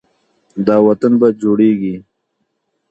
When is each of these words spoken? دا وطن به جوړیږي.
دا 0.65 0.75
وطن 0.87 1.11
به 1.19 1.27
جوړیږي. 1.41 1.95